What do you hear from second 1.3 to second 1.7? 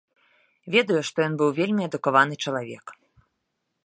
быў